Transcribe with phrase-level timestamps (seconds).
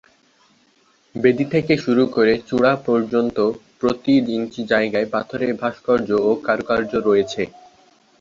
[1.15, 3.37] বেদী থেকে শুরু করে চূড়া পর্যন্ত
[3.79, 7.41] প্রতি ইঞ্চি জায়গায় পাথরের ভাস্কর্য ও কারুকার্য রয়েছে।